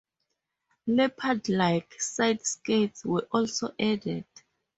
Leopard-like 0.87 2.01
side-skirts 2.01 3.05
were 3.05 3.27
also 3.31 3.71
added. 3.79 4.25